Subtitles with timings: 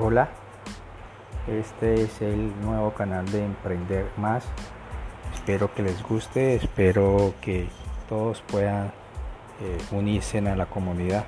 [0.00, 0.28] Hola,
[1.48, 4.44] este es el nuevo canal de Emprender Más.
[5.34, 7.68] Espero que les guste, espero que
[8.08, 8.92] todos puedan
[9.60, 11.24] eh, unirse a la comunidad.